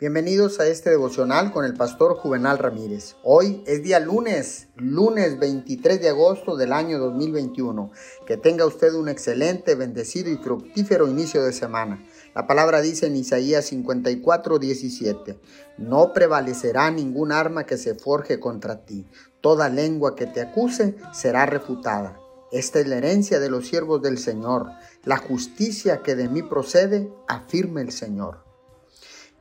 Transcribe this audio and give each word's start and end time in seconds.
Bienvenidos 0.00 0.58
a 0.58 0.66
este 0.66 0.90
devocional 0.90 1.52
con 1.52 1.64
el 1.64 1.74
pastor 1.74 2.16
Juvenal 2.16 2.58
Ramírez. 2.58 3.14
Hoy 3.22 3.62
es 3.64 3.84
día 3.84 4.00
lunes, 4.00 4.66
lunes 4.74 5.38
23 5.38 6.00
de 6.00 6.08
agosto 6.08 6.56
del 6.56 6.72
año 6.72 6.98
2021. 6.98 7.92
Que 8.26 8.36
tenga 8.36 8.66
usted 8.66 8.92
un 8.94 9.08
excelente, 9.08 9.76
bendecido 9.76 10.32
y 10.32 10.36
fructífero 10.36 11.06
inicio 11.06 11.44
de 11.44 11.52
semana. 11.52 12.04
La 12.34 12.48
palabra 12.48 12.80
dice 12.80 13.06
en 13.06 13.14
Isaías 13.14 13.66
54, 13.66 14.58
17, 14.58 15.38
No 15.78 16.12
prevalecerá 16.12 16.90
ningún 16.90 17.30
arma 17.30 17.64
que 17.64 17.78
se 17.78 17.94
forje 17.94 18.40
contra 18.40 18.84
ti. 18.84 19.06
Toda 19.40 19.68
lengua 19.68 20.16
que 20.16 20.26
te 20.26 20.40
acuse 20.40 20.96
será 21.12 21.46
refutada. 21.46 22.18
Esta 22.50 22.80
es 22.80 22.88
la 22.88 22.96
herencia 22.96 23.38
de 23.38 23.48
los 23.48 23.68
siervos 23.68 24.02
del 24.02 24.18
Señor, 24.18 24.72
la 25.04 25.18
justicia 25.18 26.02
que 26.02 26.16
de 26.16 26.28
mí 26.28 26.42
procede, 26.42 27.12
afirma 27.28 27.80
el 27.80 27.92
Señor. 27.92 28.43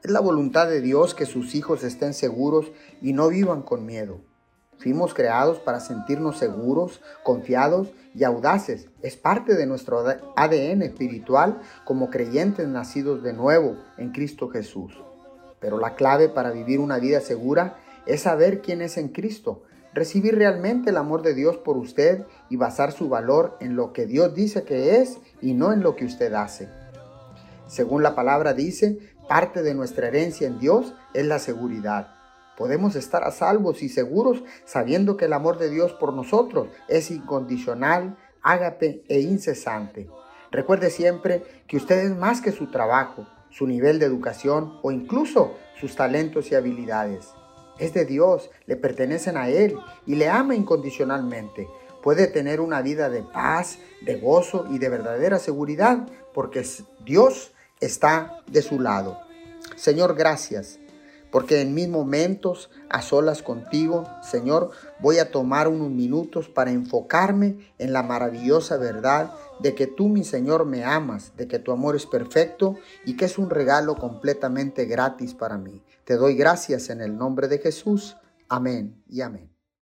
Es 0.03 0.11
la 0.11 0.19
voluntad 0.19 0.67
de 0.67 0.81
Dios 0.81 1.15
que 1.15 1.25
sus 1.25 1.55
hijos 1.55 1.81
estén 1.85 2.13
seguros 2.13 2.73
y 3.01 3.13
no 3.13 3.29
vivan 3.29 3.61
con 3.61 3.85
miedo. 3.85 4.19
Fuimos 4.77 5.13
creados 5.13 5.59
para 5.59 5.79
sentirnos 5.79 6.37
seguros, 6.37 6.99
confiados 7.23 7.87
y 8.13 8.25
audaces. 8.25 8.89
Es 9.01 9.15
parte 9.15 9.55
de 9.55 9.65
nuestro 9.65 10.03
ADN 10.35 10.81
espiritual 10.81 11.61
como 11.85 12.09
creyentes 12.09 12.67
nacidos 12.67 13.23
de 13.23 13.31
nuevo 13.31 13.77
en 13.97 14.11
Cristo 14.11 14.49
Jesús. 14.49 14.91
Pero 15.61 15.79
la 15.79 15.95
clave 15.95 16.27
para 16.27 16.51
vivir 16.51 16.81
una 16.81 16.99
vida 16.99 17.21
segura 17.21 17.77
es 18.05 18.23
saber 18.23 18.61
quién 18.61 18.81
es 18.81 18.97
en 18.97 19.07
Cristo, 19.07 19.63
recibir 19.93 20.35
realmente 20.35 20.89
el 20.89 20.97
amor 20.97 21.21
de 21.21 21.33
Dios 21.33 21.55
por 21.55 21.77
usted 21.77 22.25
y 22.49 22.57
basar 22.57 22.91
su 22.91 23.07
valor 23.07 23.55
en 23.61 23.77
lo 23.77 23.93
que 23.93 24.05
Dios 24.05 24.35
dice 24.35 24.63
que 24.63 24.97
es 24.97 25.19
y 25.41 25.53
no 25.53 25.71
en 25.71 25.81
lo 25.81 25.95
que 25.95 26.03
usted 26.03 26.33
hace. 26.33 26.82
Según 27.73 28.03
la 28.03 28.13
palabra 28.13 28.53
dice, 28.53 28.99
parte 29.27 29.63
de 29.63 29.73
nuestra 29.73 30.05
herencia 30.07 30.45
en 30.45 30.59
Dios 30.59 30.93
es 31.15 31.25
la 31.25 31.39
seguridad. 31.39 32.13
Podemos 32.55 32.95
estar 32.95 33.23
a 33.23 33.31
salvos 33.31 33.81
y 33.81 33.89
seguros 33.89 34.43
sabiendo 34.63 35.17
que 35.17 35.25
el 35.25 35.33
amor 35.33 35.57
de 35.57 35.71
Dios 35.71 35.91
por 35.93 36.13
nosotros 36.13 36.67
es 36.87 37.09
incondicional, 37.09 38.15
ágape 38.43 39.01
e 39.09 39.21
incesante. 39.21 40.07
Recuerde 40.51 40.91
siempre 40.91 41.63
que 41.65 41.77
usted 41.77 41.97
es 41.97 42.15
más 42.15 42.41
que 42.41 42.51
su 42.51 42.69
trabajo, 42.69 43.25
su 43.49 43.65
nivel 43.65 43.97
de 43.97 44.05
educación 44.05 44.77
o 44.83 44.91
incluso 44.91 45.55
sus 45.81 45.95
talentos 45.95 46.51
y 46.51 46.55
habilidades. 46.55 47.29
Es 47.79 47.91
de 47.95 48.05
Dios, 48.05 48.51
le 48.67 48.75
pertenecen 48.75 49.35
a 49.35 49.49
Él 49.49 49.79
y 50.05 50.13
le 50.13 50.29
ama 50.29 50.53
incondicionalmente. 50.53 51.67
Puede 52.03 52.27
tener 52.27 52.61
una 52.61 52.83
vida 52.83 53.09
de 53.09 53.23
paz, 53.23 53.79
de 54.05 54.19
gozo 54.19 54.67
y 54.69 54.77
de 54.77 54.89
verdadera 54.89 55.39
seguridad 55.39 56.07
porque 56.35 56.63
Dios 57.03 57.49
está 57.85 58.41
de 58.47 58.61
su 58.61 58.79
lado. 58.79 59.19
Señor, 59.75 60.15
gracias, 60.15 60.79
porque 61.31 61.61
en 61.61 61.73
mis 61.73 61.89
momentos 61.89 62.69
a 62.89 63.01
solas 63.01 63.41
contigo, 63.41 64.07
Señor, 64.21 64.71
voy 64.99 65.17
a 65.17 65.31
tomar 65.31 65.67
unos 65.67 65.89
minutos 65.89 66.47
para 66.47 66.71
enfocarme 66.71 67.57
en 67.79 67.91
la 67.91 68.03
maravillosa 68.03 68.77
verdad 68.77 69.33
de 69.59 69.73
que 69.73 69.87
tú, 69.87 70.09
mi 70.09 70.23
Señor, 70.23 70.65
me 70.65 70.83
amas, 70.83 71.35
de 71.35 71.47
que 71.47 71.59
tu 71.59 71.71
amor 71.71 71.95
es 71.95 72.05
perfecto 72.05 72.75
y 73.05 73.17
que 73.17 73.25
es 73.25 73.37
un 73.37 73.49
regalo 73.49 73.95
completamente 73.95 74.85
gratis 74.85 75.33
para 75.33 75.57
mí. 75.57 75.81
Te 76.03 76.17
doy 76.17 76.35
gracias 76.35 76.89
en 76.89 77.01
el 77.01 77.17
nombre 77.17 77.47
de 77.47 77.59
Jesús. 77.59 78.15
Amén 78.47 79.01
y 79.07 79.21
amén. 79.21 79.52